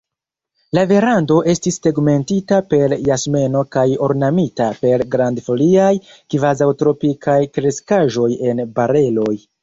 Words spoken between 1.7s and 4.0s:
tegmentita per jasmeno kaj